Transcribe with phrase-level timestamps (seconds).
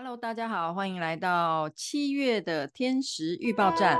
[0.00, 3.98] Hello，大家好，欢迎来到七月的天时预报站。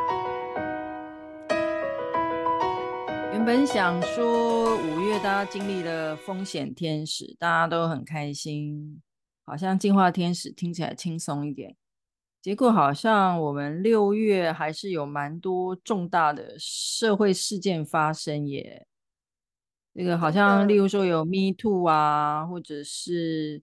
[3.32, 9.02] 原本想说五月大家经历了风险天使，大家都很开心，
[9.44, 11.74] 好像进化天使听起来轻松一点。
[12.40, 18.86] 结果好像我们六月还是有蛮多重大的社会事件发生耶。
[19.92, 23.60] 这个好像例如说有 Me Too 啊，或者是。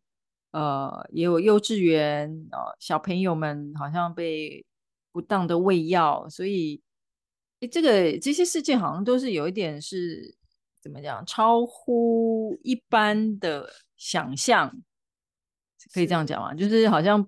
[0.56, 4.66] 呃，也有幼稚园呃小朋友们好像被
[5.12, 6.82] 不当的喂药，所以，
[7.60, 10.34] 诶，这个这些事件好像都是有一点是
[10.82, 14.74] 怎么讲，超乎一般的想象，
[15.94, 16.54] 可以这样讲吗？
[16.54, 17.28] 就是好像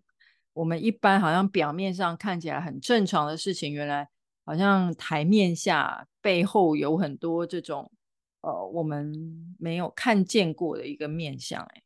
[0.53, 4.07] 我们一般好像表面上看起来很正常的事情，原来
[4.45, 7.91] 好像台面下背后有很多这种
[8.39, 9.13] 呃我们
[9.59, 11.83] 没有看见过的一个面相，诶。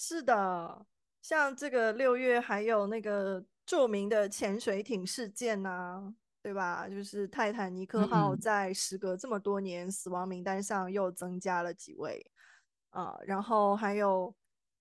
[0.00, 0.86] 是的，
[1.20, 6.88] 像这个六月还有那个著名的潜水艇事件呐、啊，对吧？
[6.88, 12.24] 就是泰坦尼克号在时隔这么多年，死亡名单上又增加了几位
[12.90, 13.24] 啊、呃。
[13.26, 14.32] 然后还有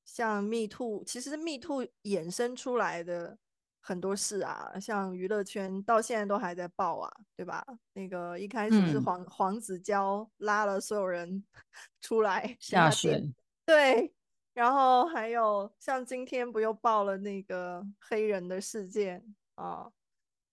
[0.06, 3.40] 像 Me Too，其实 Me Too 衍生出来的
[3.82, 7.66] 很多事啊，像娱乐圈到现在都还在爆啊，对吧？
[7.94, 11.44] 那个一开始是黄、嗯、黄子佼拉了所有人
[12.02, 13.34] 出来下水，
[13.66, 14.14] 对。
[14.58, 19.88] 然后还有像今天不又爆了那个黑人的事件啊，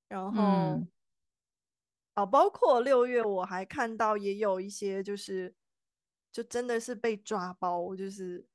[0.08, 0.42] 然后
[2.12, 5.55] 啊、包括六月我还看到也有一些就是
[6.30, 8.47] 就真的是被抓包，就是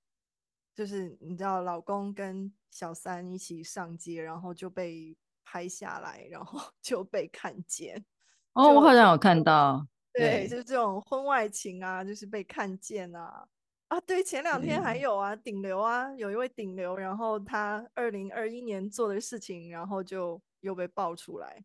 [0.75, 8.05] 就是你知道老公跟小三一起上街，然后就被拍下来，然后 就被看见。
[8.53, 9.83] 哦，我好像有看到，
[10.13, 13.47] 对，对就是这种婚外情啊，就是被看见啊。
[13.89, 21.63] 啊，对，前两天还有啊，顶流啊，有一位顶流，然后他二零二一年做的事情，然后就又被爆出来，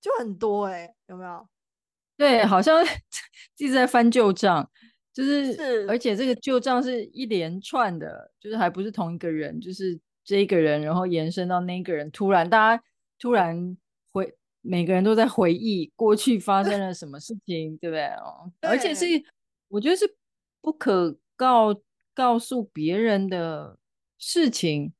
[0.00, 1.46] 就很多哎、欸，有没有？
[2.16, 2.82] 对，好像
[3.58, 4.66] 一直在翻旧账，
[5.12, 12.82] 就是，是而且这个旧账是一连串的，就是还不是同一个人，就是这一个人，然后延伸到那个人，突然大家
[13.18, 13.76] 突然
[14.12, 18.06] 回，每个人都在回忆过去发生了什么事情，对不对？
[18.14, 19.04] 哦，而且是
[19.68, 20.16] 我觉得是
[20.62, 21.14] 不可。
[21.36, 21.80] 告
[22.14, 23.78] 告诉别人的
[24.18, 24.92] 事情，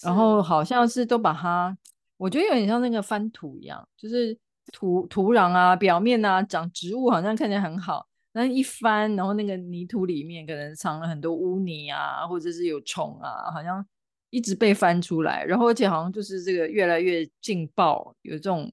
[0.00, 1.76] 然后好像是都把它，
[2.16, 4.38] 我觉得有点像那个翻土一样，就是
[4.72, 13.84] 土土壤啊，表面啊长植物，好像看起来很好，但一翻，然后那个泥土里面可能藏了很多污泥啊，或者是有虫啊，好像
[14.30, 18.72] 一直被翻出来，然后而且好像就是这个越来越劲爆，有这种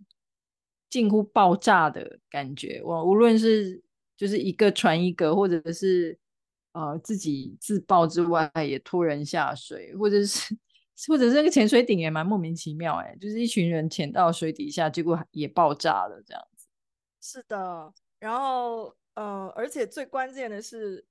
[0.90, 2.79] 近乎爆炸的感觉。
[2.85, 3.81] 我无论是
[4.16, 6.16] 就是一个传一个，或者是。
[6.74, 10.58] 呃，自己自爆之外，也拖人下水，或者是，
[11.06, 16.68] 或者是那个潜水艇也蛮莫名其妙，哎，就是一群人潜到水底下，结果也爆炸了，这样子。
[17.20, 21.06] 是的，然后，呃，而且最关键的是，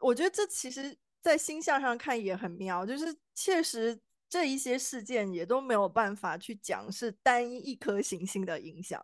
[0.00, 9.02] 我觉得这其实，在星象上看也很妙，就是确实这一些事件也都没有办法去讲是单一一颗行星的影响，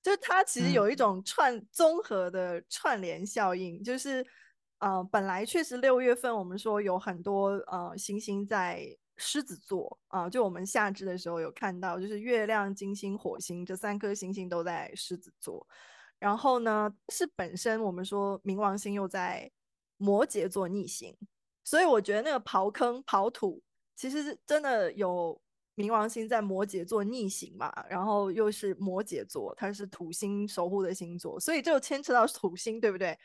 [0.00, 4.24] 就是它其实有一种串综合的串联效应，就是。
[4.78, 15.66] 呃，本来确实六月份我们说有很多呃星星在狮子座啊，就我们夏至的时候有看到，就是月亮、金星、火星这三颗星星都在狮子座。
[16.20, 19.50] 然后呢，是本身我们说冥王星又在
[19.96, 21.16] 摩羯座逆行，
[21.64, 23.60] 所以我觉得那个刨坑刨土，
[23.96, 25.40] 其实是真的有
[25.74, 33.18] 冥王星在摩羯座逆行嘛，然后又是摩羯座，它是土星守护的星座，所以就牵扯到土星，对不对？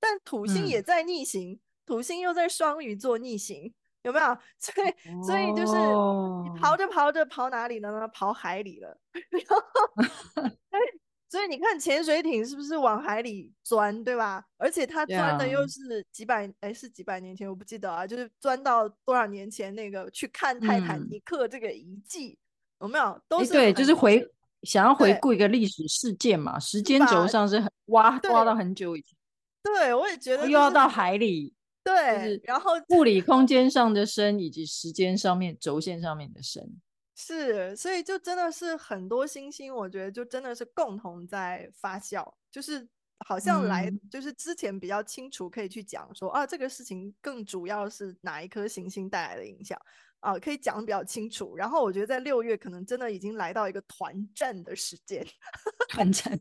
[0.00, 3.72] 但土星也在逆行，嗯、土星又在双鱼座逆行，
[4.02, 4.36] 有没有？
[4.58, 8.08] 所以，哦、所以就是你刨着刨着刨哪里了呢？
[8.08, 8.98] 刨海里了。
[11.30, 14.44] 所以你看潜水艇是不是往海里钻，对吧？
[14.56, 22.36] 而且它钻的又是几百，哎、是几百年前，我不记得啊，就是钻到多少年前那个去看泰坦尼克这个遗迹、
[22.80, 23.20] 嗯，有没有？
[23.28, 24.26] 都是对，就是回
[24.62, 29.16] 想要回顾一个历史事件嘛，时间轴上是很挖挖到很久以前。
[29.62, 31.54] 对，我也觉得、就是、又要到海里，
[31.84, 36.80] 对，就是、然后物理空间上的深，以及时间上面轴线上面的深，
[37.14, 42.88] 是，所以就真的是很多星星，我觉得就真的是共同在发酵，就是
[43.26, 49.78] 好像来、嗯，就是之前比较清楚可以去讲说啊，这个事情更主要是哪一颗行星带来的影响
[50.20, 51.54] 啊，可以讲的比较清楚。
[51.54, 55.26] 然后我觉得在六月可能真的已经来到一个团战的时间，
[55.90, 56.40] 团战，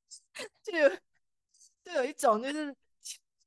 [0.62, 0.72] 就。
[1.88, 2.74] 就有一种，就是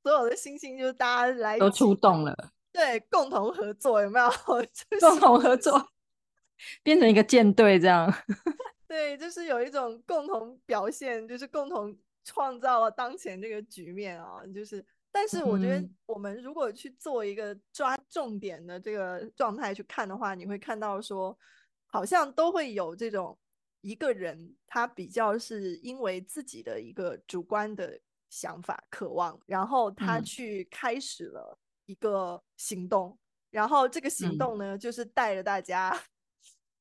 [0.02, 2.36] 所有的星星，就是大家来都出动了，
[2.72, 4.30] 对，共同合作有没有？
[5.00, 5.92] 共同合作，
[6.82, 8.12] 变成一个舰队这样。
[8.88, 14.42] 对，就是有一种共同表现，就是共同创造了当前这个局面啊。
[14.54, 21.38] 就是，但是我觉得我们如果去做一个抓重点的这个状态去看的话，你会看到说，
[21.86, 23.38] 好像都会有这种
[23.80, 27.98] 一个人，他比较是因为自己的一个主观的
[28.32, 33.12] 想法、渴望，然后他去开始了一个行动。
[33.12, 33.18] 嗯
[33.52, 35.94] 然后这个行动呢，嗯、就是带着大家，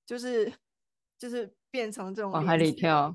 [0.06, 0.52] 就是
[1.18, 3.12] 就是变成这种往海里跳。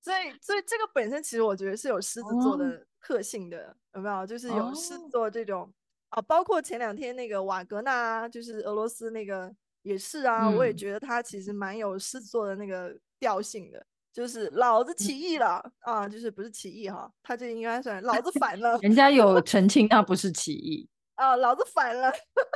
[0.00, 4.26] 所以所以这个本身其实我觉得是有狮子座的特性的，哦、有没有？
[4.26, 5.64] 就是有狮子座这种、
[6.12, 18.78] 哦、啊，包括前两天那个瓦格纳，就是俄罗斯那个也是啊，嗯、我也觉得他其实蛮有狮子座的那个调性的，就是老子起义了、嗯、啊，就是不是起义哈，他这应该算老子反了。
[18.78, 20.88] 人家有 澄清，那不是起义。
[21.16, 22.12] 啊，老子反了，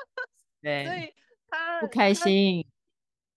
[0.62, 1.12] 对，所以
[1.50, 2.64] 他不开心。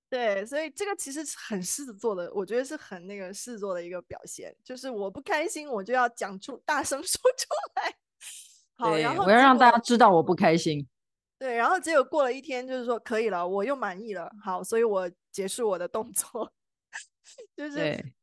[0.07, 7.95] 对，所以这个其实很狮子座的，我觉得是很那个狮子座的一个表现，就是我不开心，我就要讲出，大声说出来。
[8.75, 10.87] 好，然后我要让大家知道我不开心。
[11.39, 14.31] 对，然后结果过了一天，就是说可以了，我又满意了。
[14.43, 16.51] 好，所以我结束我的动作，
[17.55, 18.13] 就是对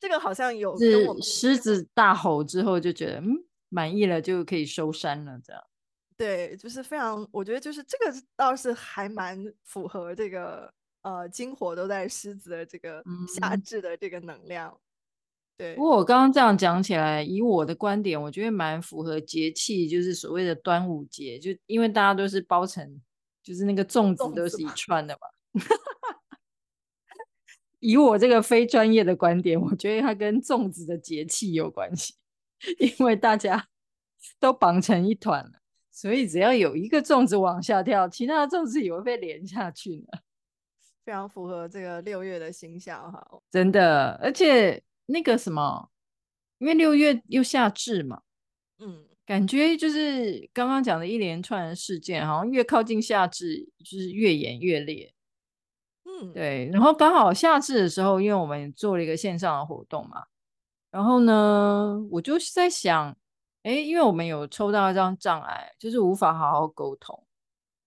[0.00, 5.62] 这个好像有是狮子大吼之后就觉得嗯满意了，就可以收山了，这样。
[6.16, 10.72] 对，就是非常，我觉得就是这个倒是还蛮符合这个
[11.02, 14.70] 呃金火都在狮子的这个夏至的这个能量。
[14.70, 14.80] 嗯、
[15.58, 23.00] 对，不过我刚刚这样讲起来，以我的观点，我觉得蛮符合节气，就是所谓的端午节，就因为大家都是包成，
[23.42, 25.28] 就是那个粽子都是一串的嘛。
[27.80, 32.14] 以我这个非专业的观点，我觉得它跟粽子的节气有关系，
[32.78, 33.68] 因为大家
[34.40, 35.52] 都绑成一团了。
[35.90, 40.18] 所以只要有一个粽子往下跳，其他的粽子也会被连下去呢。
[41.04, 44.12] 非常符合这个六月的形象哈，真的。
[44.22, 45.90] 而且那个什么，
[46.58, 48.20] 因为六月又夏至嘛，
[48.78, 55.14] 嗯，感觉就是刚刚讲的一连串的事件，好像越靠近夏至就是越演越烈。
[56.20, 56.70] 嗯，对。
[56.72, 60.24] 然后刚好夏至的时候，因为我们做了一个线上的活动嘛，
[60.90, 63.16] 然后呢，我就是在想。
[63.64, 67.26] 哎，因为我们有抽到一张障碍，就是无法好好沟通。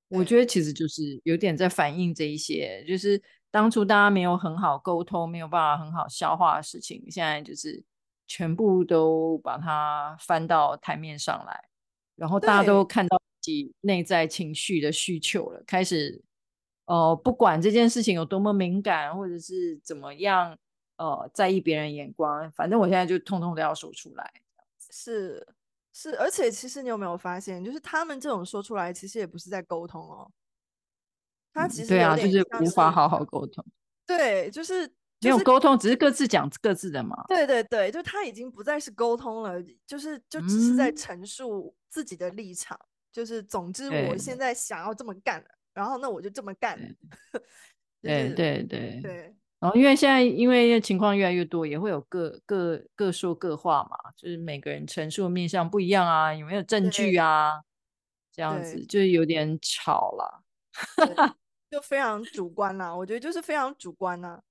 [0.09, 3.19] 我觉得其实就是有点在反映这一些，就是
[3.49, 7.81] 当初大家没有很好沟通，没有办法很好消化的事情，现在就是
[8.27, 11.63] 全部都把它翻到台面上来，
[12.15, 16.21] 然后大家都看到自己内在情绪的需求了，开始，
[16.91, 20.57] 呃，不管这件事情有多么敏感，或者是怎么样，
[20.97, 24.33] 呃，在意别人眼光，反正我现在就通通都要说出来，
[24.91, 25.47] 是。
[25.93, 30.31] 是，而且其实你有没有发现，就是他们这种说出来，其实也不是在沟通哦。
[31.53, 33.61] 他其实、嗯、对啊，就是无法好好沟通。
[34.07, 37.25] 对，就是、就是、没有沟通，只是各自讲各自的嘛。
[37.27, 42.77] 对对对，就他已经不再是沟通了，就是就只是在陈述自己的立场。
[42.81, 46.77] 嗯、就是总之，我现在想要这么干了，然后那我就这么干。
[48.01, 49.35] 对对对对。
[49.59, 57.61] 然后，因为现在因为情况越来越多，也会有各各各说各话嘛，就是每个人陈述的面向不一样啊，有没有证据啊？
[58.31, 60.43] 这样子就是有点吵了，
[61.69, 62.95] 就非常主观啦。
[62.95, 64.41] 我觉得就是非常主观呐。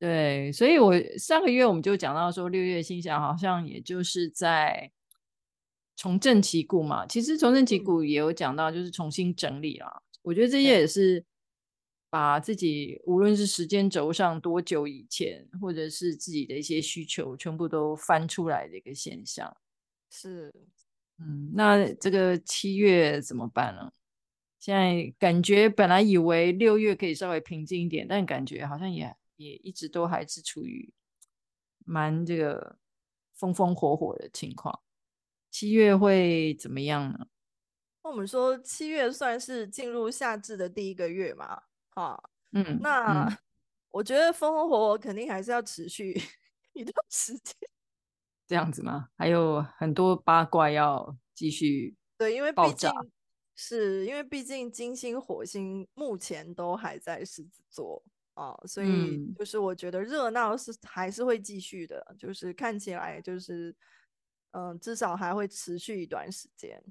[0.00, 4.90] 对，所以我上个月我们就讲到说，六月星象好像也就是在
[5.94, 7.06] 重振旗鼓嘛。
[7.06, 10.02] 其实重振旗鼓也有讲到，就是重新整理啦。
[10.24, 11.24] 我觉得这些也是。
[12.10, 19.56] 把自己无论是时间轴上多久以前，或者是自己的一些需求，全部都翻出来的一个现象。
[20.10, 20.54] 是，
[21.18, 23.90] 嗯，那这个七月怎么办呢？
[24.60, 30.94] 现在感觉本来以为六月可以稍微平静一点，但感觉好像也也一直都还是处于
[31.84, 32.78] 蛮这个
[33.34, 34.82] 风风火火的情况。
[35.50, 37.26] 七月会怎么样呢？
[38.04, 41.62] 那我们说七月算是进入夏至的第一个月嘛？
[41.94, 43.38] 啊，嗯，那、嗯、
[43.90, 46.12] 我觉得风风火火肯定还是要持续
[46.74, 47.54] 一段时间，
[48.46, 49.08] 这样子吗？
[49.16, 52.90] 还有很多八卦要继续，对，因为毕竟
[53.56, 63.74] 是因为毕竟金星、火星目前都还在狮子座啊，所以就是我觉得热闹是还是会继续的，嗯、就是看起来就是
[64.50, 66.84] 嗯，至少还会持续一段时间。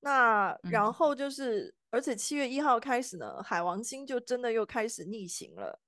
[0.00, 1.66] 那然后就是。
[1.68, 5.80] 嗯而且七月一号开始呢，海王星就真的又开始逆行了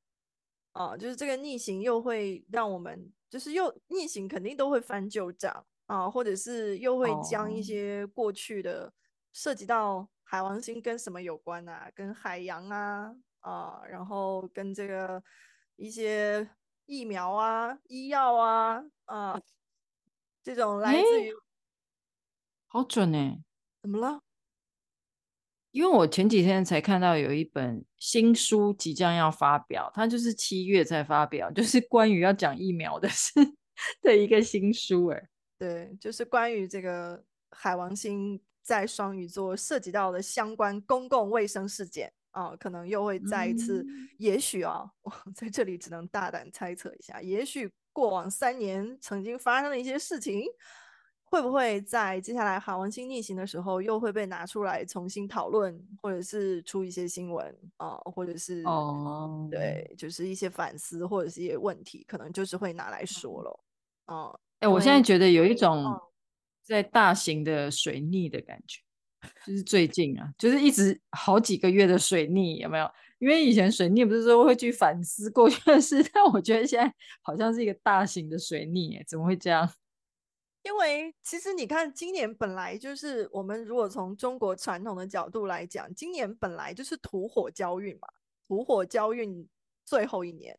[0.72, 0.96] 啊！
[0.96, 8.90] 就是这个逆行又会让我们，就是又逆行肯定都会翻旧账啊，或者是又会将一些过去的
[9.34, 11.90] 涉及到海王星跟什么有关啊？
[11.94, 15.22] 跟海洋啊啊，然后跟这个
[15.76, 16.48] 一些
[16.86, 19.38] 疫苗啊、医药啊啊，
[20.42, 21.34] 这种来自于，
[22.68, 23.38] 好准哎！
[23.82, 24.20] 怎么了？
[25.72, 33.32] 因为我前几天才看到有一本新书即将要发表，它就是七月才发表，就是关于要讲疫苗的事
[34.02, 35.28] 的一个新书哎。
[35.56, 50.42] 对，就是关于这个海王星在双鱼座涉及到的相关公共卫生事件啊，可能又会再一次，嗯、也许啊， 我在这里只能大胆猜测一下，也许过往三年曾经发生的一些事情。
[51.30, 63.60] 会不会在接下来海王星逆行的时候，又会被拿出来重新讨论，或者是出一些新闻啊，或者是哦，对，就是一些反思或者是一些问题，可能就是会拿来说了。
[64.06, 65.84] 哦，哎、欸，我现在觉得有一种
[66.64, 68.80] 在大型的水逆的感觉，
[69.22, 72.90] 嗯、就是最近啊，就是一直好几个月的水逆，有没有？
[73.20, 79.70] 因为以前水逆不是说会去反思过去的事， 但我觉得现在好像是一个大型的水逆，哎，怎么会这样？
[80.62, 88.08] 因为其实你看，今年本来就是我们如果从中国传统的角度来讲，今年本来就是土火交运嘛，
[88.46, 89.48] 土火交运
[89.84, 90.56] 最后一年，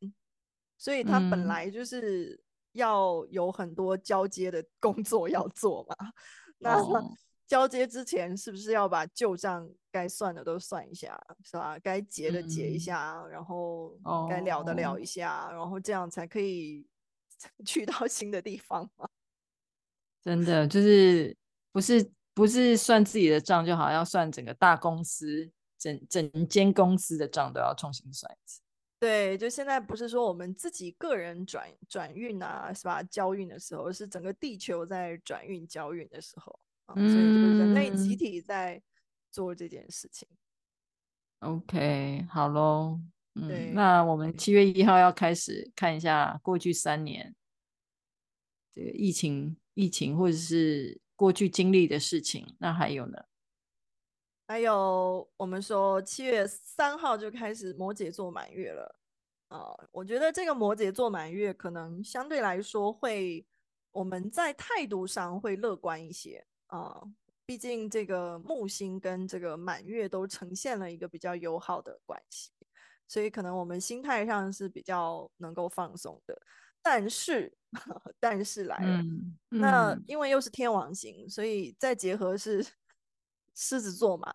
[0.77, 5.95] 所以它本来就是要有很多交接的工作要做嘛。
[6.01, 6.11] 嗯、
[6.59, 7.15] 那
[7.45, 11.77] 交接之前是不是要把旧账该算的都算一下，是吧？
[11.77, 13.95] 该结的结一下，嗯、然后
[14.27, 16.87] 该聊的聊一下，哦、然后这样才可以
[17.65, 19.07] 去到新的地方嘛。
[20.23, 21.35] 真的就是
[21.71, 28.61] 不是不是算自己的账就好，要算整个大公司整整间公司的账都要重新算一次。
[28.99, 33.01] 对，就现在不是说我们自己个人转转运啊，是吧？
[33.01, 36.59] 交运的时候是整个地球在转运交运的时候，
[36.95, 38.79] 嗯，所以就是人类集体在
[39.31, 40.27] 做这件事情。
[41.39, 42.99] OK，好喽，
[43.33, 47.33] 嗯，对那我们七月一号要开始看一下过去三年
[48.71, 49.57] 这个疫情。
[49.73, 53.17] 疫情或者是过去经历的事情，那还有呢？
[54.47, 58.95] 还有我们说七月三号就开始摩羯座满月了
[59.47, 63.45] 啊，呃，我觉得这个摩羯座满月可能相对来说会
[63.91, 67.01] 我们在态度上会乐观一些啊，
[67.45, 72.51] 毕竟这个木星跟这个满月都呈现了一个比较友好的关系，
[73.07, 76.41] 所以可能我们心态上是比较能够放松的。
[76.81, 77.51] 但是，
[78.19, 79.03] 但是来了，
[79.49, 82.65] 那因为又是天王星，所以再结合是
[83.55, 84.31] 狮子座嘛，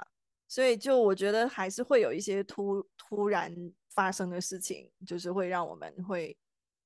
[0.47, 3.55] 所以就我觉得还是会有一些突突然
[3.91, 6.37] 发生的事情，就是会让我们会，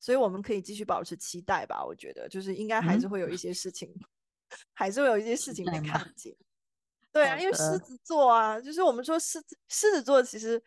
[0.00, 1.84] 所以我们可以继续保持期待吧。
[1.84, 4.04] 我觉得就是应该还是会有一些事情，嗯、
[4.74, 6.34] 还是会有一些事情被看见。
[7.12, 10.62] 对啊，因为狮子座啊，就是我们说狮子狮子座其实。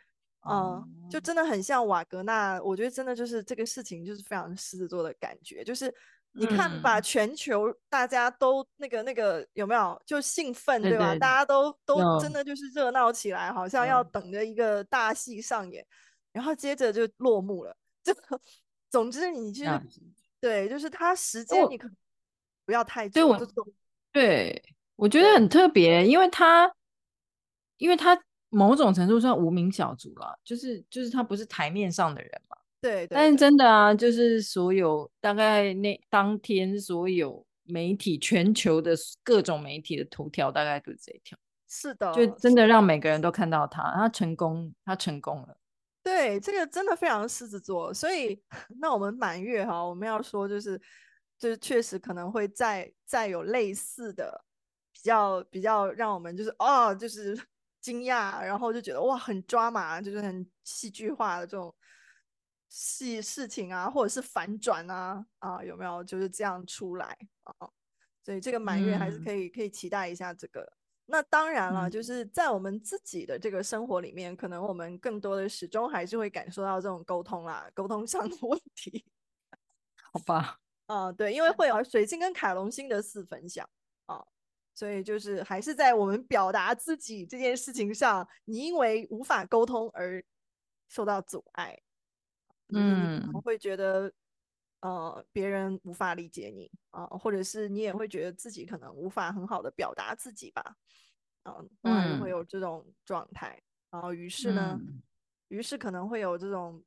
[0.49, 5.63] 嗯，就真的很像瓦格纳，我觉得真的就是这个事情，就是非常狮子座的感觉。
[5.63, 5.93] 就是
[6.33, 11.15] 你看，把全球大家都那个那个有没有就兴奋，对吧？
[11.15, 15.85] 大家都都真的就是热闹起来，好像要等着一个大戏上演，
[16.31, 17.75] 然后接着就落幕了。
[18.03, 18.41] 这个，
[18.89, 19.81] 总之你就是
[20.41, 21.89] 对，就是他时间你可
[22.65, 23.37] 不要太久。
[24.11, 24.61] 对，
[24.97, 26.69] 我觉得很特别，因为他，
[27.77, 28.21] 因为他。
[28.53, 32.55] 某种程度上无名小卒了，就是就是他不是台面上的人嘛。
[32.79, 38.93] 对，对，对，但是真的啊，就是所有大概那当天所有媒体全球的
[39.23, 41.37] 各种媒体的头条大概都是这一条。
[41.67, 45.57] 是的，就真的让每个人都看到他，他成功，他成功了。
[46.03, 47.93] 对，这个真的非常狮子座。
[47.93, 48.39] 所以
[48.81, 50.79] 那我们满月哈，我们要说就是
[51.39, 54.43] 就是确实可能会再再有类似的
[54.91, 57.39] 比较比较让我们就是哦就是。
[57.83, 61.75] 惊讶，然后就觉得哇，很抓马，就是很戏剧化的这种
[62.69, 67.69] 戏事情啊，或者是反转啊，啊，有没有就是这样出来啊？
[68.23, 70.65] 所以这个满月还是可以、嗯、可以期待一下这个。
[71.05, 79.05] 那当然了，就是在我们自己的这个生活里面，嗯、可能我们更多的始终还是会感受到这种沟通啦，沟通上的问题。
[80.13, 83.69] 好吧， 啊，对，因为会有水星跟凯龙星的四分享
[84.05, 84.25] 啊。
[84.75, 90.23] 所以就是还是在我们表达自己这件事情上，你因为无法沟通而
[90.87, 91.79] 受到阻碍，
[92.73, 94.11] 嗯，你会觉得
[94.81, 100.75] 呃别人无法理解你啊、呃，或者是你也会觉得自己可能无法很好的表达自己吧，
[101.43, 103.61] 呃、嗯，还是会有这种状态，
[103.91, 105.01] 然后于是呢，嗯、
[105.49, 106.83] 于是可能会有这种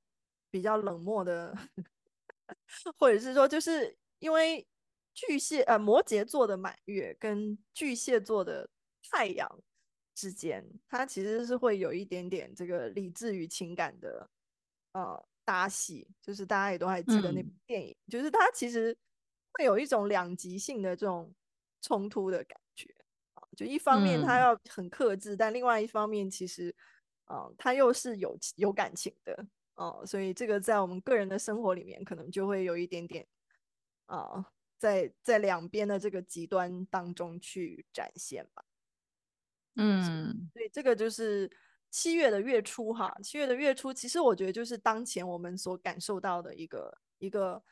[0.50, 1.56] 比较冷漠的，
[2.98, 4.66] 或者是说就是因为。
[5.16, 8.68] 巨蟹呃，摩羯座的满月跟巨蟹座的
[9.10, 9.50] 太阳
[10.14, 14.28] 之间，它其实是会有一点点这个理智与情感的
[14.92, 18.94] 呃搭戏，就是大家也都还记得那部电影，嗯、就是它其实
[19.54, 21.34] 会有一种两极性的这种
[21.80, 22.94] 冲突的感觉
[23.32, 26.74] 啊，就一方面他要很克制，嗯、但另外一方面其实
[27.24, 29.32] 啊，他、呃、又是有有感情的
[29.76, 33.26] 哦、呃，所以这个在我们个人的生活里面，可能就会有一点点
[34.04, 34.18] 啊。
[34.18, 34.46] 呃
[34.78, 38.64] 在在两边的这个极端当中去展现吧，
[39.76, 41.50] 嗯，所以这个就是
[41.90, 47.62] 七月的月初哈，七月的月初，其实我觉得就是当前我们所感受到的一个一个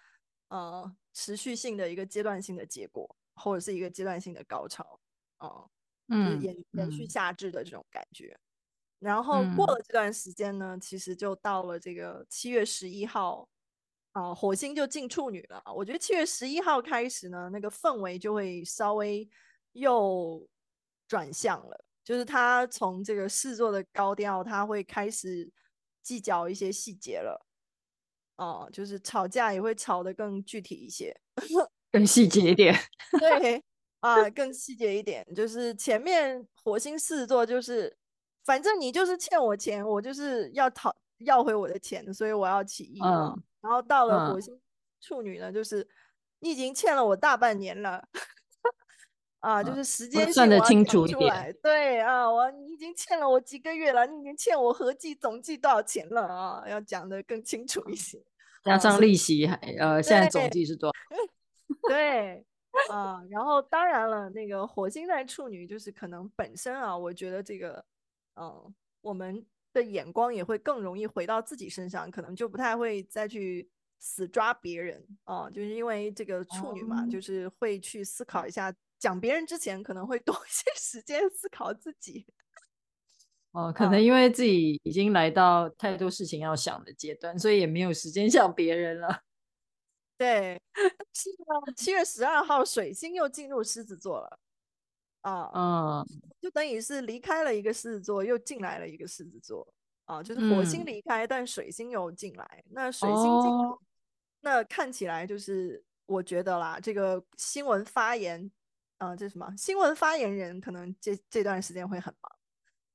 [0.49, 4.99] 呃持续性的一个阶段性的结果，或者是一个阶段性的高潮
[5.37, 5.69] 啊，
[6.09, 8.29] 嗯，就是延延续夏至的这种感觉。
[8.29, 8.41] 嗯，
[9.01, 13.49] 然后过了这段时间呢，其实就到了这个七月十一号。
[14.15, 15.61] 啊，火星就进处女了。
[15.75, 19.29] 我觉得七月十一号开始呢，那个氛围就会稍微
[19.73, 20.47] 又
[21.09, 25.51] 转向了，就是他从这个狮子座的高调，他会开始
[26.01, 27.45] 计较一些细节了。
[28.37, 31.13] 哦、啊，就是吵架也会吵得更具体一些，
[31.91, 32.73] 更细节一点。
[33.19, 33.61] 对
[33.99, 37.97] 啊，更细节一点，就是前面火星狮子座就是，
[38.45, 43.01] 反正你就是欠我钱，我就是要讨要回我的钱，所以我要起义。
[43.03, 43.43] 嗯。
[43.65, 44.61] 然后到了火星
[45.01, 45.89] 处女呢，嗯、就是
[46.41, 48.07] 你已经欠了我大半年了，
[49.41, 51.57] 啊，就是时间算得清楚一点。
[51.63, 56.63] 对啊，我你已经欠了我几个月了，你已经欠我合计总计多少钱了啊？
[56.69, 58.23] 要讲的更清楚一些，
[58.63, 61.17] 加上利息还、啊、呃，现在总计是多少？
[61.89, 62.45] 对
[62.91, 67.83] 啊，然后当然了，那个火星在处女，就是可能本身啊，我觉得这个，
[68.35, 68.55] 嗯、啊，
[69.01, 69.47] 我们。
[69.75, 82.25] 的眼光也会更容易回到自己身上，可能就不太会再去死抓别人啊，就是因为这个处女嘛，嗯、就是会去思考一下，讲别人之前可能会多 一些时间思考自己。
[83.51, 89.23] 哦，可能因为自己已经来到太多事情要想的阶段，所以也没有时间 想别人了。
[90.17, 90.61] 对，
[91.77, 94.39] 七月十二号水星又进入狮子座了。
[95.25, 96.07] 啊，嗯，
[96.39, 99.67] 就等于是离开了一个狮子座，又进来了一个狮子座，
[100.05, 102.65] 啊，就是火星离开，嗯、但水星又进来。
[102.71, 103.79] 那水星进来，哦、
[104.43, 108.51] 那看起来就是我觉得啦，这个新闻发言，
[108.99, 112.15] 啊，这什么新闻发言人可能这这段时间会很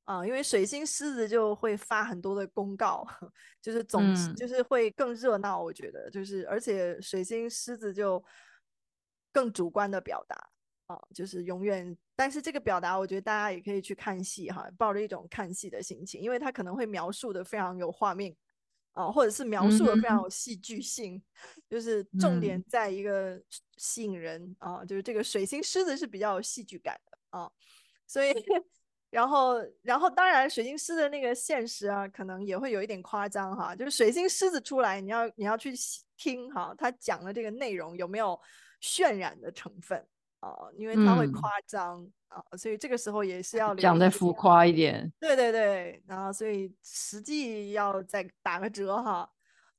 [0.05, 3.03] 忙，啊，因为水星狮子就会发很多的公告，
[3.59, 8.23] 就是总、嗯、就是会更热闹，我觉得就是，而且水星狮子就
[9.31, 10.49] 更主观的表达。
[10.89, 18.35] 啊，就是永远，但是这个表达，我觉得大家也可以去看戏哈，抱着一种看戏的心情，因为他可能会描述的非常有画面
[18.91, 23.41] 啊，或者是描述的非常有戏剧性，嗯、就是重点在一个
[23.77, 27.49] 吸引人、嗯、啊，就是这个水星狮子是比较有戏剧感的啊，
[28.05, 28.33] 所以，
[29.11, 35.71] 然后，然后当然水星狮的那个现实啊，可能也会有一点夸张哈，就是水星狮子出来，你要你要去
[36.17, 38.37] 听哈，他讲的这个内容有没有
[38.81, 40.05] 渲染的成分。
[40.41, 45.11] 哦，因为他会夸张啊、所以这个时候也是要讲再浮夸一点。
[45.19, 49.27] 对对对，然后所以实际要再打个折哈。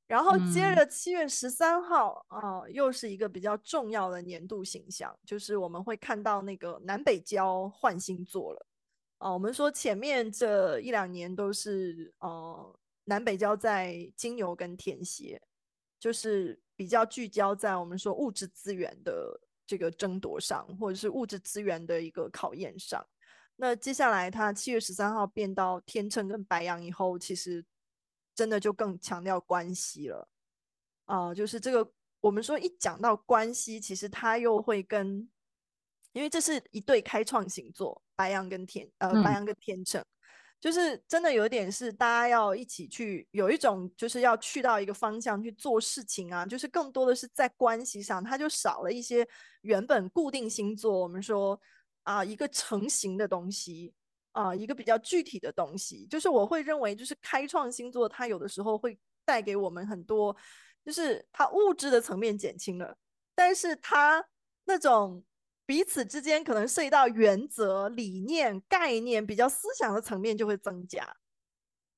[0.05, 8.67] 然后接着七月十三号啊、又是一个比较重要的年度形象，就是我们会看到那个南北交换星座了。
[9.19, 15.41] 啊、哦，我们说前面这一两年都是呃南北交在金牛跟天蝎，
[15.97, 19.39] 就是比较聚焦在我们说物质资源的。
[19.71, 23.01] 这个争夺上，或者是物质资源的一个考验上，
[23.55, 27.63] 那接下来他七月十三号变到天秤跟白羊以后，其实
[28.35, 30.27] 真的就更强调关系了
[31.05, 35.29] 啊、呃，就是这个我们说一讲到关系，其实他又会跟，
[36.11, 40.01] 因为这是一对开创星座，白羊跟天呃白羊跟天秤。
[40.01, 40.05] 嗯
[40.61, 49.27] 就是真的有点是大家要一起去，有一种就是要去到一个方向去做事情啊，就是更多的是在关系上，它就少了一些
[49.61, 51.59] 原本固定星座，我们说
[52.03, 53.91] 啊一个成型的东西
[54.33, 58.95] 啊，一个比较具体的东西，就是我会认为就是开创星座，它有的时候会
[59.25, 60.35] 带给我们很多，
[60.85, 62.95] 就是它物质的层面减轻了，
[63.33, 64.23] 但是它
[64.65, 65.23] 那种。
[65.65, 71.03] 彼此之间可能涉及到原则、理念、概念，比较思想的层面就会增加。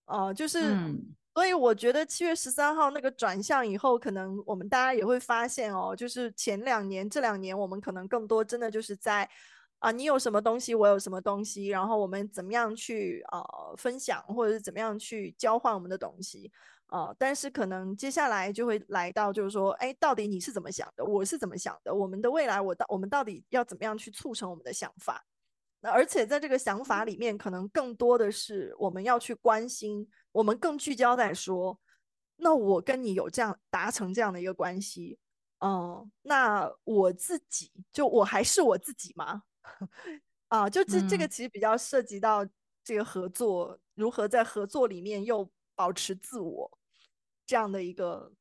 [0.05, 9.23] 哦、呃，就是，嗯、所以我觉得七月十三号那个转向以后，可能我们大家也会发现哦，就是前两年、这两年，我们可能更多真的就是在
[9.79, 16.51] 啊、呃，你有什么东西，我有什么东西，然后我们怎么样去呃分享，或者是怎么样去交换我们的东西。
[16.87, 21.03] 啊、呃，但是可能接下来就会来到，就是说，哎，到底你是怎么想的？
[21.03, 21.93] 我是怎么想的？
[21.93, 25.25] 我们的未来，我到我们到底要怎么样去促成我们的想法？
[25.81, 31.77] 那而且在这个想法里面，可能更多的是我们要去关心，我们更聚焦在说，
[32.37, 35.17] 那我跟你有这样达成这样的一个关系，
[35.59, 39.43] 嗯，那我自己就我还是我自己吗？
[40.47, 42.45] 啊，就这这个其实比较涉及到
[42.83, 46.79] 这个合作，如何在合作里面又保持自我
[47.45, 48.33] 这样的一个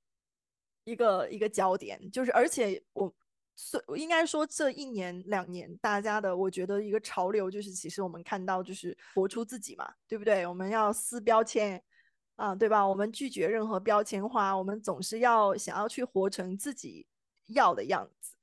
[0.84, 3.14] 一个一个焦点，就是而且我。
[3.54, 10.46] 所应该说，这一年两年，大家的我觉得一个潮流就是，其实我们看到就是活出自己嘛，对不对？
[10.46, 11.80] 我们要撕标签
[12.36, 12.84] 啊，对吧？
[12.84, 17.06] 我们拒绝任何标签化，我们总是要想要去活成自己
[17.48, 18.34] 要的样子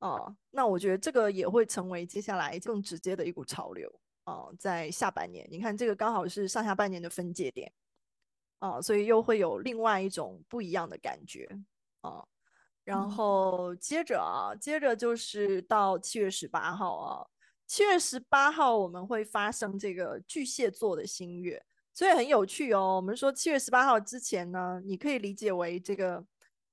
[0.00, 0.36] 啊。
[0.50, 3.90] 那我觉得这个也会成为接下来更直接的一股潮流
[4.24, 7.72] 啊，在下半年，你看这个刚好是上下半年的分界点
[8.60, 11.46] 啊，所以又会有另外一种不一样的感觉
[12.00, 12.24] 啊。
[12.82, 17.26] 然后接着啊，接着就是到七月十八号啊，
[17.66, 22.96] 七月十八号我们会发生这个巨蟹座的新月，所以很有趣哦。
[22.96, 26.24] 我们说七月十八号之前呢，你可以理解为这个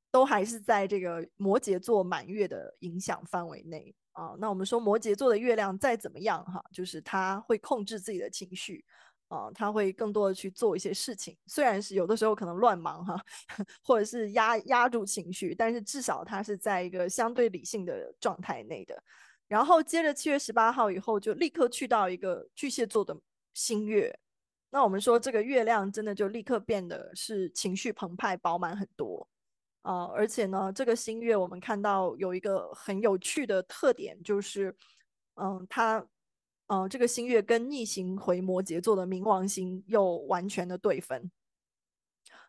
[0.09, 4.33] 都还是在这个摩羯座满月的影响范围内啊。
[4.39, 8.83] 那我们说摩羯座的月亮再怎么样哈，就是他会控制自己的情绪。
[9.29, 13.21] 啊，他会更多的去做一些事情，虽然是有的时候可能乱忙哈，
[13.83, 19.03] 或者是压压住情绪，但是至少他是在一个相对理性的状态内的。
[19.47, 23.17] 然后接着七月十八号以后，就立刻去到一个巨蟹座的
[23.53, 24.17] 新月，
[24.69, 29.27] 那我们说这个月亮真的就立刻变得是情绪澎湃、饱满很多
[29.81, 34.73] 啊，而且呢，这个新月我们看到有一个很有趣的特点，就是
[35.35, 36.07] 嗯，它。
[36.67, 41.31] 嗯、呃，这个新月跟逆行回摩羯座的冥王星又完全的对分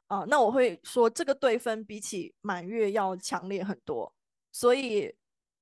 [0.07, 4.13] 啊、呃，那我会说这个对分比起满月要强烈很多，
[4.51, 5.15] 所以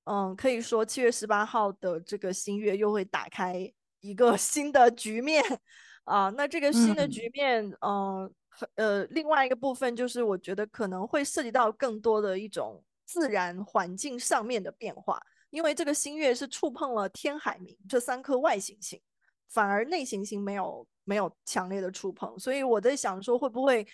[0.04, 5.42] 嗯、呃，可以说七月十八号的这个新月又会打开一个 新的局面
[6.04, 8.32] 啊、呃，那这个新的局面，嗯、
[8.76, 15.20] 呃，呃，另外一个部分就是我觉得可能会涉及到更多的一种自然环境上面的变化。
[15.50, 19.00] 因为这个新月是触碰了天海冥这三颗外行星，
[19.48, 23.86] 反而内行星没有没有强烈的触碰，所以我在想说会不会，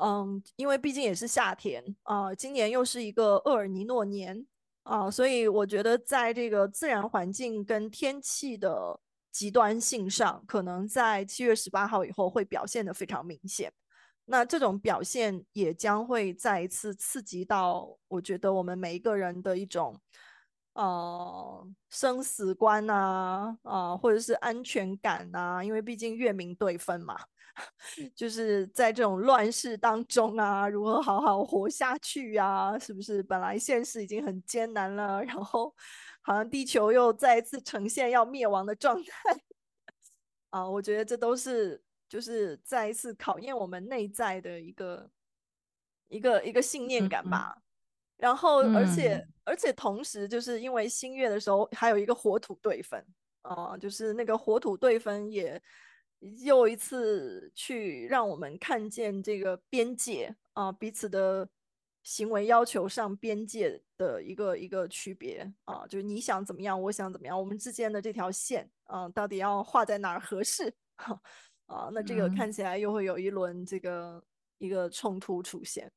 [0.00, 4.46] 嗯，因为毕竟也是夏天啊、今年又是一个厄尔尼诺年
[4.84, 8.98] 啊、所以我觉得在这个自然环境跟天气的
[9.30, 13.72] 极端性上，可能在七月十八号以后会表现得非常明显。
[14.24, 20.00] 那这种表现也将会再一次刺激到，我觉得我们每一个人的一种。
[20.74, 27.14] 呃，生死观啊，啊、呃，或者是安全感啊，因为毕竟月明对分嘛，
[28.16, 32.78] 就是在这种乱世当中啊，如何好好活下去啊？
[32.78, 33.22] 是不是？
[33.22, 35.74] 本来现实已经很艰难了，然后
[36.22, 39.10] 好像地球又再一次呈现要灭亡的状态
[40.50, 40.70] 啊、呃！
[40.70, 45.10] 我觉得这都是就是再一次考验我们内在的一个
[46.08, 47.58] 一个一个信念感吧。
[48.22, 53.04] 然后，而且，嗯、而且同时，就是因为新月的时候还有一个火土对分
[53.40, 55.60] 啊、呃，就是那个火土对分也
[56.44, 61.48] 又一次去让我们看见这个边界啊、呃，彼此的
[62.04, 70.72] 行为要求上边界的一个一个区别啊、呃，就是你想怎么样，我想怎么样，我们之间的这条线啊、呃，到底要画在哪儿合适
[71.66, 71.90] 啊、呃？
[71.92, 74.22] 那这个看起来又会有一轮这个
[74.58, 75.90] 一个冲突出现。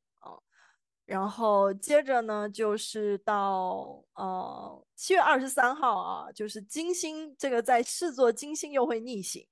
[1.06, 9.48] 然后接着呢，就是到呃七月二十三号啊，就是金星这个在狮子座，金星又会逆行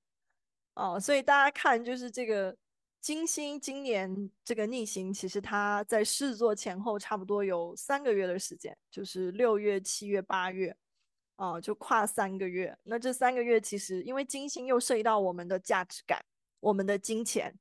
[0.74, 2.58] 啊，所以大家看，就是这个
[3.00, 10.76] 金星今年这个逆行，其实它在狮子座前后差不多有三个月的时间，就是六月、七月、八月
[11.36, 12.76] 啊，就跨三个月。
[12.82, 16.26] 那这三个月其实因为金星又涉及到我们的价值感、
[16.60, 17.56] 我们的金钱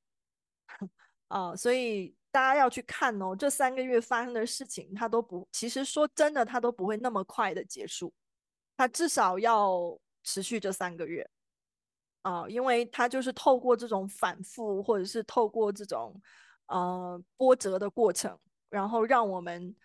[1.29, 2.17] 啊， 所以。
[2.33, 8.13] 大家要去看哦，这三个月发生的事情，它都不，其实说真的，它都不会那么快的结束，
[8.75, 11.29] 它至少要持续这三个月
[12.23, 16.19] 啊、因为它就是透过这种反复，或者是透过这种
[16.69, 18.39] 呃波折的过程，
[18.71, 19.77] 然后让我们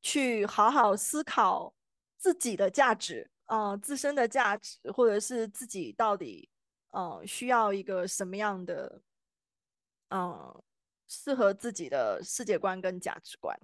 [0.00, 1.74] 去好好思考
[2.16, 6.48] 自己的价值啊、自身的价值，或者是自己到底
[6.92, 9.02] 呃需要一个什么样的
[10.08, 10.62] 嗯。
[11.12, 13.54] 适合自己的世界观跟价值观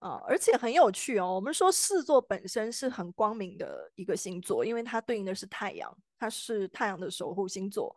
[0.00, 1.34] 啊，而且很有趣哦。
[1.34, 7.96] 我们说狮子座本身是很光明的一个星座，因为它对应的是太阳，它是太阳的守护星座。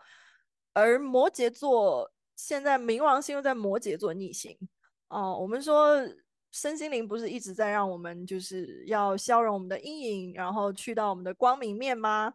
[0.71, 4.57] 而摩羯座现在冥王星又在摩羯座逆行
[5.09, 5.37] 哦。
[5.37, 5.97] 我们说
[6.51, 12.33] 身心灵不是一直在让我们就是要消融我们的阴影，然后去到我们的光明面吗？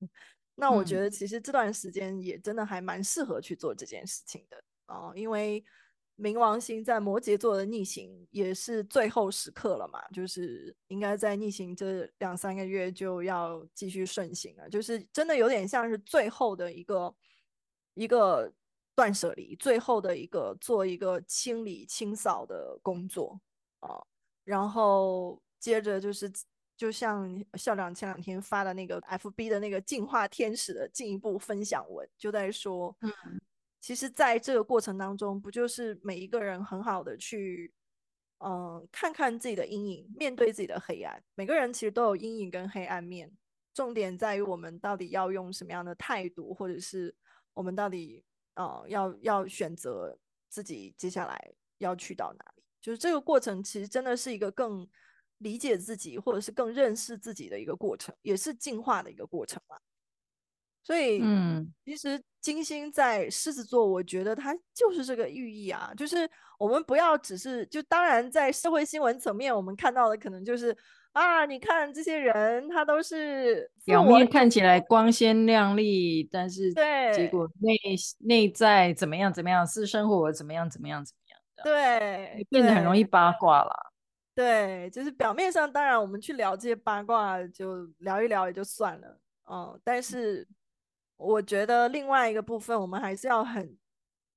[0.56, 5.64] 那我觉得其实这段时间也真的还蛮适合去做这件事情的啊，因为
[6.16, 17.14] 冥王星在摩羯座的逆行也是最后时刻了嘛，就是应该在逆行这两三个月就要继续顺行了，就是真的有点像是最后的一个
[17.94, 18.52] 一个
[18.94, 23.40] 断舍离，最后的一个做一个清理清扫的工作
[23.80, 24.02] 啊，
[24.44, 26.30] 然后接着就是。
[26.78, 32.94] 就像校长前两天发的那个 FB 的那个净化天使的进一步分享文，就在说，
[33.86, 37.72] 其实在这个过程当中，不就是每一个人很好的去，
[38.38, 41.22] 嗯、呃，看看自己的阴影，面对自己的黑暗。
[41.36, 43.30] 每个人其实都有阴影跟黑暗面，
[43.72, 47.14] 重点在于我们到底要用什么样的态度，或者是
[47.54, 50.18] 我们到底，呃，要要选择
[50.48, 52.64] 自己接下来要去到哪里。
[52.80, 54.84] 就是这个过程，其实真的是一个更。
[55.40, 59.78] 理解自己，或者是更认识自己的一个过程，也是进化的一个过程嘛。
[60.82, 66.30] 所以，嗯，其实金星在狮子座，我觉得它就是这个寓意啊，就是
[66.60, 70.72] 我们不要只是就，当然在社会新闻层面，我们看到的可能就是
[71.10, 77.76] 啊，你看这些人，他都是表面看起来光鲜亮丽，但是对，结果内
[78.20, 83.74] 内在怎么样怎么样，私生活怎么样怎么样怎么样的，对，变得很容易八卦了。
[84.36, 89.18] 对，就是表面上，当然我们去聊这些八卦，就聊一聊也就算了，
[89.50, 90.46] 嗯，但是
[91.16, 93.76] 我觉得另外一个部分，我们还是要很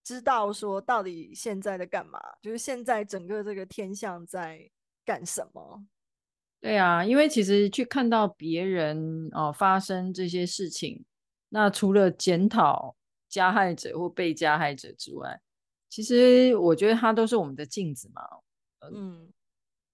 [0.04, 4.70] 知道说，到底现在在干嘛，就是现在整个这个天象在
[5.06, 5.86] 干什么。
[6.62, 11.06] 对啊，因为其实去看到别人哦、呃、发生这些事情，
[11.50, 12.96] 那除了检讨
[13.28, 15.40] 加害者或被加害者之外，
[15.90, 18.22] 其实我觉得它都是我们的镜子嘛，
[18.80, 19.32] 呃、嗯。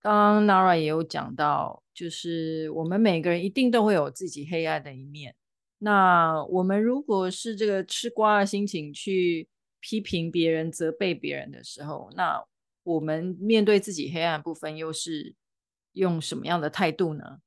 [0.02, 5.36] 刚刚 Nara 也有讲到，就是我们每个人一定都会有自己黑暗的一面。
[5.78, 9.48] 那我们如果是这个吃瓜的心情去
[9.80, 12.44] 批评别人、责备别人的时候，那
[12.84, 15.36] 我们面对自己黑暗部分又是
[15.94, 17.40] 用什么样的态度呢？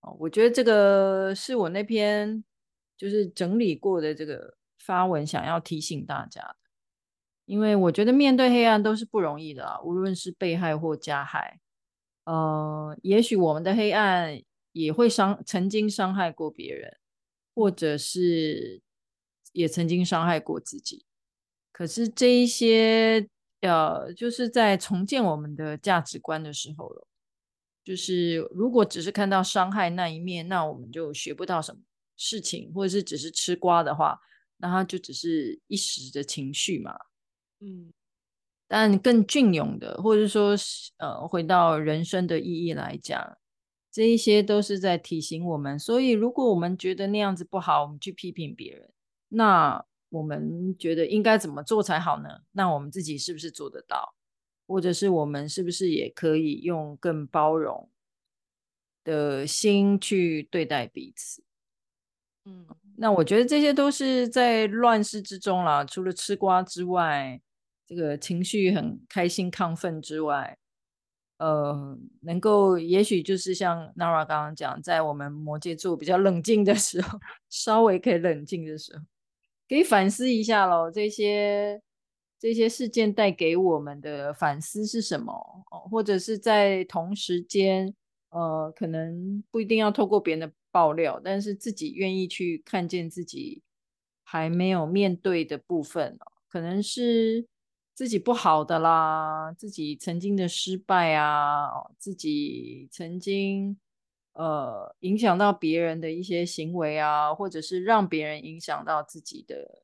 [0.00, 2.42] 哦，我觉得这个是我那篇
[2.96, 6.56] 就是整理过的这个发文想要提醒大家的，
[7.46, 11.60] 因为我觉得面对黑暗都是不容易的啊，无论是被害或加害。
[12.24, 14.40] 呃，也许我们的黑暗
[14.72, 16.96] 也会伤，曾经伤害过别人，
[17.54, 18.80] 或者是
[19.52, 21.04] 也曾经伤害过自己。
[21.72, 23.28] 可是这一些，
[23.60, 27.06] 呃，就是在重建我们的价值观的时候了。
[27.84, 31.80] 就是如果只是看到伤害那一面，那我们就学不到什么
[32.16, 34.20] 事情，或者是只是吃瓜的话，
[34.58, 36.94] 那它就只是一时的情绪嘛。
[37.60, 37.92] 嗯。
[38.68, 40.54] 但更隽永的，或者说，
[40.96, 43.36] 呃，回到人生的意义来讲，
[43.92, 45.78] 这一些都是在提醒我们。
[45.78, 48.90] 所以，如果我们觉得那样子不好，我们去批评别人，
[49.28, 52.28] 那我们觉得应该怎么做才好呢？
[52.52, 54.14] 那我们自己是不是做得到？
[54.66, 57.90] 或者是我们是不是也可以用更包容
[59.04, 61.44] 的心去对待彼此？
[62.46, 67.40] 嗯，那我觉得这些都是在乱世之中啦，除了吃瓜之外。
[67.84, 70.56] 这个情绪很开心亢奋之外，
[71.42, 77.18] 呃，能够也许就是像 Nara 刚刚讲，在我们摩羯座比较冷静的时候，
[77.50, 79.02] 稍微可以冷静的时候，
[79.68, 80.88] 可以反思一下喽。
[80.88, 81.82] 这些
[82.38, 85.32] 这些事件带给我们的反思是什么？
[85.72, 87.92] 哦或者是在同时间，
[88.30, 93.60] 呃，可能不一定要透过别人的爆料，但是自己愿意去看见自己
[94.22, 97.48] 还没有面对的部分哦，可能是。
[97.94, 103.78] 自己不好的啦，自己曾经的失败啊，自己曾经
[104.32, 109.82] 呃影响到别人的一些行为啊，或者是让别人影响到自己的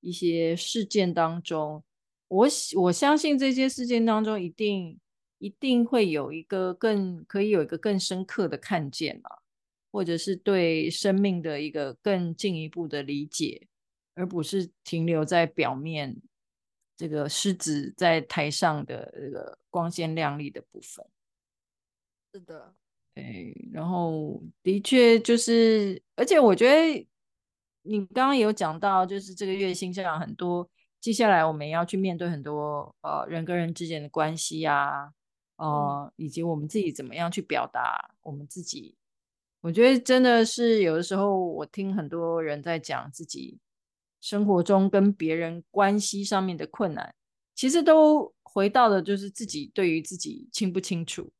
[0.00, 1.84] 一些事件当中，
[2.28, 4.98] 我我相信这些事件当中一定
[5.38, 9.30] 一定会有一个更可以有一个更深刻的看见啊，
[9.92, 13.68] 或者是对生命的一个更进一步的理解，
[14.14, 16.16] 而不是停留在表面。
[16.96, 21.04] 这个狮子在台上的这个光鲜亮丽的部分，
[22.32, 22.72] 是的，
[23.14, 27.06] 对，然后的确就是，而且我觉得
[27.82, 30.68] 你刚刚也有讲到，就是这个月星象很多，
[31.00, 35.12] 接下来我们要去面对很多呃人跟人之间的关系啊，
[35.56, 38.96] 呃，以及我们自己怎么样去表达我们自己。
[39.60, 43.58] 我觉得真的是有的时候，我听很多人在讲自己。
[44.24, 47.14] 生活中跟别人关系上面的困难，
[47.54, 51.30] 其实都回到了就是自己对于自己清不清楚，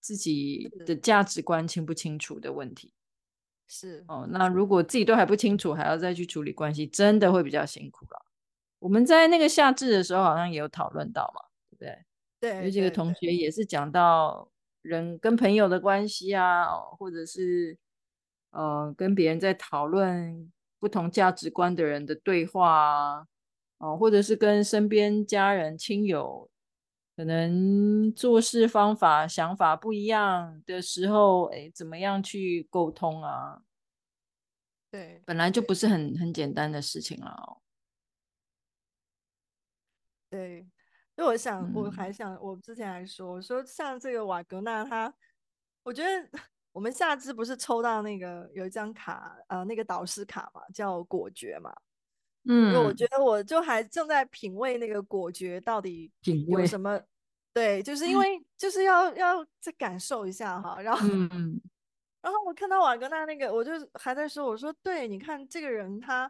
[0.00, 2.94] 自己的价值观清不清楚的问题。
[3.68, 4.26] 是哦。
[4.30, 8.24] 那如果自己都还不清楚，还要再去处理关系，真的会比较辛苦了。
[8.78, 12.04] 我们在那个夏至的时候，好像也有讨论到嘛，对不对？
[12.40, 17.76] 对，有几个同学也是讲到人跟朋友的关系啊，或者是
[18.52, 20.50] 呃跟别人在讨论
[20.84, 23.26] 不同价值观的人的对话啊，
[23.78, 26.50] 哦，或者是跟身边家人亲友
[27.16, 33.62] 可能做事方法想法不一样的时候，哎，怎么样去沟通啊？
[34.90, 37.62] 对，本来就不是很很简单的事情了哦。
[40.28, 40.68] 对，
[41.16, 45.14] 所以我想，我还想，我之前还说，我说像这个瓦格纳，他，
[45.82, 46.28] 我觉得
[46.74, 51.72] 我们下次不是抽到那个有一张卡，呃，那个导师卡嘛，叫果决嘛，
[52.48, 56.12] 嗯，我觉得我就还正在品味那个果决到底
[56.48, 57.00] 有什么，
[57.52, 61.60] 对，就是因为就是要要再感受一下哈，然后，嗯，
[62.20, 66.28] 然后我看到瓦格纳那个，我就还在说，我说，对，你看这个人他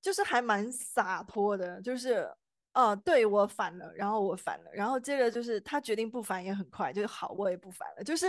[0.00, 2.32] 就是还蛮洒脱的，就是。
[2.76, 8.26] 哦，对，我反了，然后我反了，然后接着就是他决定不反也很快，就是好，我也不反了，就是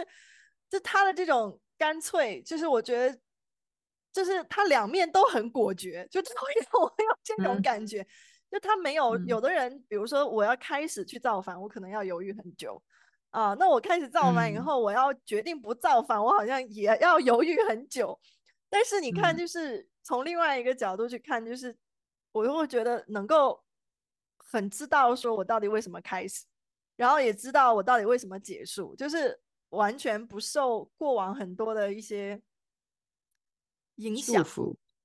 [0.69, 3.19] 就他的这种干脆，就是我觉得
[4.12, 8.08] 就是他两面都很果决，就 会让我有这种感觉，嗯、
[8.51, 12.82] 就他没有有的人，比如说我要开始去造反，我可能要犹豫很久。
[13.30, 18.19] 啊，那我开始造反以后，我要决定不造反，我好像也要犹豫很久，
[18.69, 21.77] 但是你看，就是从另外一个角度去看，就是
[22.32, 23.63] 我就会觉得能够。
[24.49, 26.45] 很知道说我到底为什么开始，
[26.95, 29.38] 然后也知道我到底为什么结束，就是
[29.69, 32.41] 完全不受过往很多的一些
[33.95, 34.45] 影响。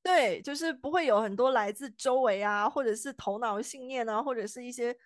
[0.03, 4.97] 对，就是不会有很多来自周围啊，或者是头脑信念啊，或者是一些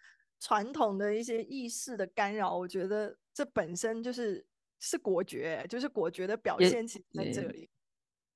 [0.41, 2.57] 传统的一些意识的干扰。
[2.57, 4.47] 我觉得这本身就是
[4.79, 7.69] 是果决，就是果决的表现，其实在这里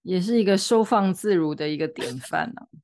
[0.03, 2.81] 也，也是一个收放自如的一个典范 呢、我。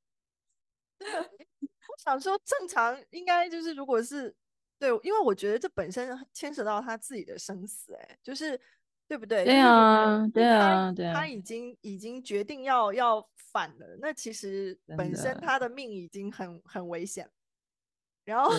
[1.98, 4.34] 想说正常应该就是，如果是
[4.78, 8.60] 对，因为我觉得这本身牵扯到他自己的生死，哎，就是
[9.08, 9.44] 对不对？
[9.44, 17.28] 对啊，对啊，对啊，他已经已经决定要要反了，那其实本身他的命已经很很危险。
[18.24, 18.52] 然后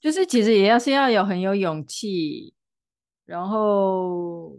[0.00, 2.54] 就是其实也要是要有很有勇气，
[3.26, 4.56] 然后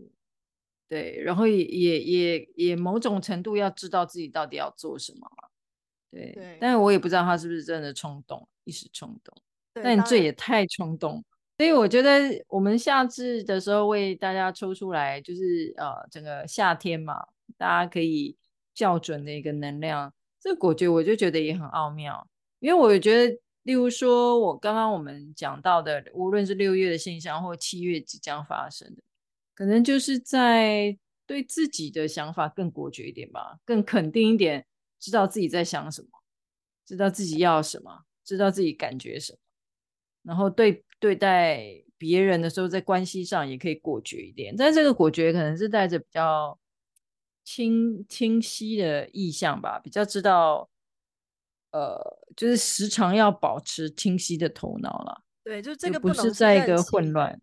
[0.88, 5.28] 对，然后也也也也某种程度要知道自己到底要做什么。
[6.12, 9.36] 对，对，但是我也不知道他是不是真的冲动，一时冲动。
[9.73, 11.23] 但这也太冲动，
[11.57, 17.25] 所以我觉得我们夏至的时候为大家抽出来，就是呃，整个夏天嘛，
[17.57, 18.38] 大家可以
[18.75, 20.13] 校准的一个能量。
[20.39, 22.27] 这个果决我就觉得也很奥妙，
[22.59, 29.01] 因为我觉得，例如说我刚刚我们讲到的，无论是六月的现象或七月即将发生的，
[29.55, 34.65] 可能就是在对自己的想法更果决一点吧，更肯定一点。
[34.99, 36.07] 知道自己在想什么，
[36.86, 39.39] 知道自己要什么，知道自己感觉什么，
[40.23, 41.63] 然后对对待
[41.97, 44.55] 别人的时候，在关系上也可以果决一点。
[44.57, 46.57] 但这个果决可能是带着比较
[47.43, 50.69] 清清晰的意向吧，比较知道，
[51.71, 51.99] 呃，
[52.36, 55.23] 就是时常要保持清晰的头脑了。
[55.43, 57.38] 对，就这个不是在一个混乱，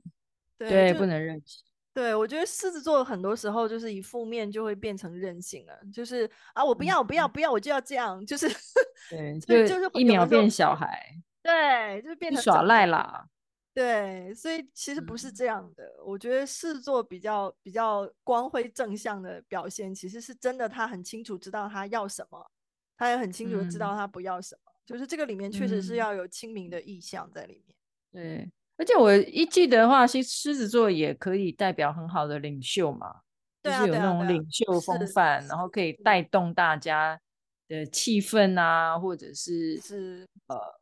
[0.57, 1.63] 对，对不能任性。
[1.93, 8.49] 对，我觉得狮子座很多时候就是一负面就会变成任性了，就是啊，我不要，不要，不要，我就要这样，就是
[9.11, 13.27] 对，就就是一秒变小孩，对，就变成耍赖啦，
[13.73, 15.85] 对，所以其实不是这样的。
[15.85, 22.51] 嗯、我觉得狮子座比较比较光辉正向的表现，其实是真的，他很清楚知道他要什么，
[22.97, 27.77] 他也很清楚知道他不要什么，嗯、就是这个里面确实是要有清明的意象在里面，
[28.13, 28.53] 嗯、对。
[28.77, 33.21] 而且我一记得的话，其实狮子座也可以代表很好的领袖嘛，
[33.63, 37.21] 对啊、就是有那种领袖风范，然后可以带动大家
[37.69, 40.27] 的气氛啊，或者是是。
[40.49, 40.80] 呃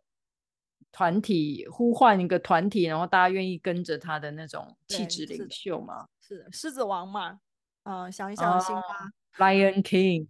[0.98, 6.08] 团体呼唤一个团体，然后大家愿意跟着他的那种气质领袖嘛。
[6.20, 7.38] 是的，狮子王嘛，
[7.84, 10.26] 嗯、呃，想一想辛巴，Lion King，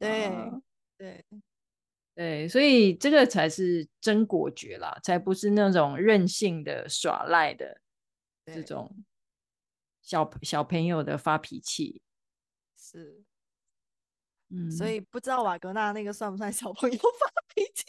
[0.00, 0.62] 对、呃、
[0.98, 1.24] 对。
[2.16, 7.80] 对，所以这个才是真果决啦，才不是那种任性的耍赖的
[8.44, 9.04] 这种
[10.02, 12.02] 小小朋友的发脾气。
[12.76, 13.22] 是，
[14.48, 17.84] 嗯，所以不知道瓦格纳那个算不算小朋友发脾气？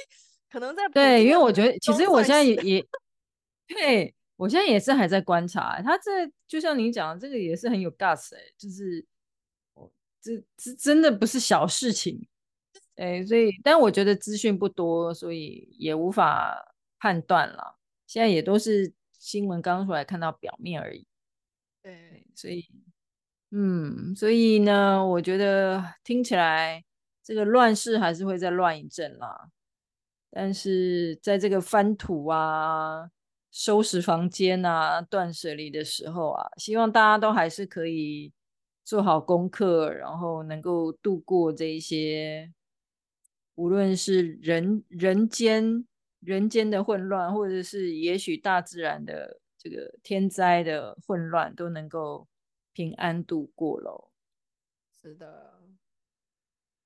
[0.52, 2.86] 可能在对，因为我觉得其实我现在也也，
[3.68, 9.06] 对我现在也是还在观察他这，就像你讲的，这个也是很有 guts 哎、欸，就是
[10.22, 12.28] 这这真的不是小事情。
[12.94, 17.78] 对，所以，但我觉得资讯不多，所以也无法判断了。
[18.06, 21.08] 现在也都是新闻刚出来看到表面而已。
[21.82, 22.68] 对，所以
[23.50, 26.84] 嗯，所以呢，我觉得听起来
[27.24, 29.50] 这个乱世还是会再乱一阵啦。
[30.32, 33.12] 但是在这个翻土啊、
[33.52, 38.32] 收拾房间啊、断舍离的时候啊，希望大家都还是可以
[38.86, 42.54] 做好功课，然后能够度过这一些，
[43.56, 45.86] 无论是人人间
[46.22, 52.28] 人间的混乱，或者是也许大自然的这个天灾的混乱，都能够
[52.72, 54.10] 平安度过喽。
[55.02, 55.60] 是的，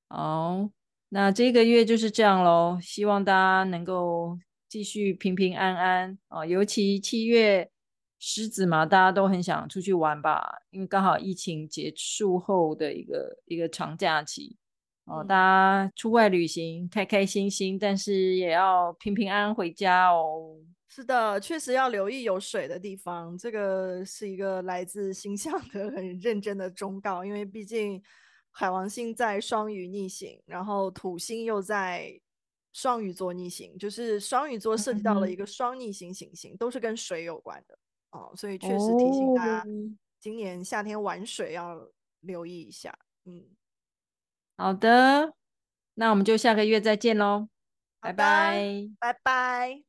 [0.09, 0.71] 好。
[1.09, 4.37] 那这个月就是这样喽，希望大家能够
[4.67, 6.45] 继续平平安安啊！
[6.45, 7.69] 尤其七月
[8.19, 14.57] 狮子嘛，大家都很想出去玩吧，因为刚好疫情结束后的一个一个长假期
[15.05, 20.57] 哦，大家出外旅行开开心心，但是也要平平安安回家哦。
[20.89, 28.01] 是的，确实要留意有水的地方，这个是一个来自星象的很认真的忠告，因为毕竟。
[28.57, 32.17] 海王星在双鱼逆行，然后土星又在
[32.71, 37.77] 双鱼座逆行，就是双鱼座涉及到了一个双逆行行星，嗯、都是跟水有关的。
[38.11, 39.65] 哦，所以确实提醒大家，
[40.21, 41.85] 今年夏天玩水要
[42.21, 42.97] 留意一下。
[43.25, 43.43] 嗯，
[44.55, 45.33] 好的，
[45.95, 47.49] 那我们就下个月再见喽，
[47.99, 49.84] 拜拜，拜拜。